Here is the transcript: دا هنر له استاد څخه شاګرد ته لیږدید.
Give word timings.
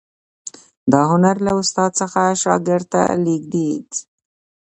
دا 0.91 1.01
هنر 1.11 1.35
له 1.45 1.51
استاد 1.61 1.91
څخه 2.01 2.21
شاګرد 2.43 2.85
ته 2.93 3.01
لیږدید. 3.25 3.89